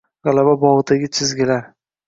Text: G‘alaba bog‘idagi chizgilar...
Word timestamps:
G‘alaba 0.27 0.55
bog‘idagi 0.63 1.11
chizgilar... 1.19 1.65